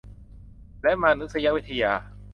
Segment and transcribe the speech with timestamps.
[0.81, 1.91] และมานุษยวิทยา